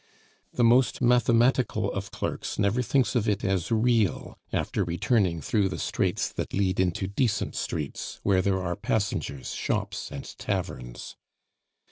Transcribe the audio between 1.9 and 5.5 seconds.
of clerks never thinks of it as real, after returning